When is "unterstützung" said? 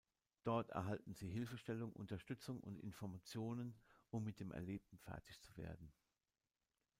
1.93-2.59